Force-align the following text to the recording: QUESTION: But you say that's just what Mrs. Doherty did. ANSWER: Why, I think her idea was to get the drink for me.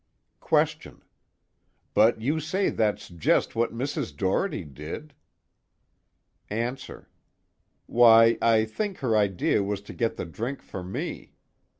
QUESTION: 0.39 1.03
But 1.93 2.19
you 2.19 2.39
say 2.39 2.71
that's 2.71 3.07
just 3.07 3.55
what 3.55 3.71
Mrs. 3.71 4.17
Doherty 4.17 4.63
did. 4.63 5.13
ANSWER: 6.49 7.07
Why, 7.85 8.35
I 8.41 8.65
think 8.65 8.97
her 8.97 9.15
idea 9.15 9.61
was 9.61 9.79
to 9.81 9.93
get 9.93 10.15
the 10.17 10.25
drink 10.25 10.63
for 10.63 10.81
me. 10.83 11.33